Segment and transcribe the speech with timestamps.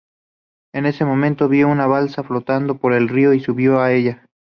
[0.73, 4.25] En ese momento, vio una balsa flotando por el río y subió a ella.